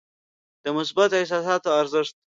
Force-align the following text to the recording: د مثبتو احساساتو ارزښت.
د 0.63 0.65
مثبتو 0.77 1.19
احساساتو 1.21 1.69
ارزښت. 1.81 2.15